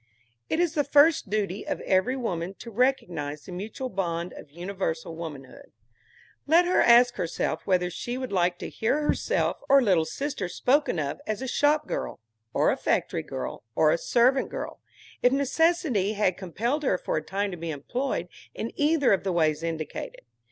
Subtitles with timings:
[0.49, 5.15] It is the first duty of every woman to recognize the mutual bond of universal
[5.15, 5.71] womanhood.
[6.47, 10.97] Let her ask herself whether she would like to hear herself or little sister spoken
[10.97, 12.19] of as a shop girl,
[12.51, 14.79] or a factory girl, or a servant girl,
[15.21, 19.31] if necessity had compelled her for a time to be employed in either of the
[19.31, 20.23] ways indicated.